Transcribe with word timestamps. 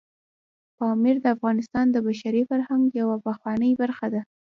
پامیر 0.77 1.15
د 1.21 1.25
افغانستان 1.35 1.85
د 1.91 1.97
بشري 2.07 2.43
فرهنګ 2.49 2.83
یوه 3.01 3.15
پخوانۍ 3.25 3.71
برخه 3.81 4.07
ده. 4.13 4.21